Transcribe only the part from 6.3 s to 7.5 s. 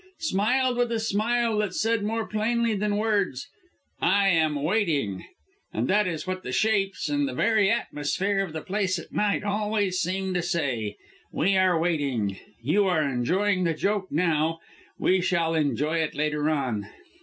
the shapes, and the